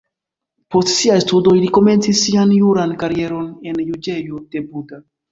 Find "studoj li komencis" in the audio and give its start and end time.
1.23-2.21